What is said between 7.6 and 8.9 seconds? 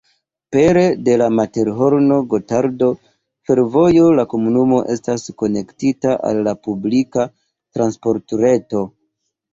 transportreto.